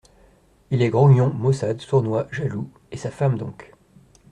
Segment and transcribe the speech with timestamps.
[0.71, 2.71] Il est grognon, maussade, sournois, jaloux…
[2.91, 3.71] et sa femme donc!…